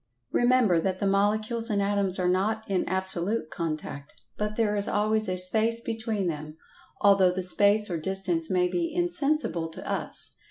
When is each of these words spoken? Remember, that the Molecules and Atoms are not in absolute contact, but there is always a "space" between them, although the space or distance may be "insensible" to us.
Remember, 0.31 0.79
that 0.79 0.97
the 0.97 1.05
Molecules 1.05 1.69
and 1.69 1.79
Atoms 1.79 2.17
are 2.17 2.27
not 2.27 2.63
in 2.67 2.89
absolute 2.89 3.51
contact, 3.51 4.15
but 4.35 4.55
there 4.55 4.75
is 4.75 4.87
always 4.87 5.29
a 5.29 5.37
"space" 5.37 5.79
between 5.79 6.25
them, 6.25 6.57
although 7.01 7.31
the 7.31 7.43
space 7.43 7.87
or 7.87 7.97
distance 7.99 8.49
may 8.49 8.67
be 8.67 8.91
"insensible" 8.91 9.69
to 9.69 9.87
us. 9.87 10.37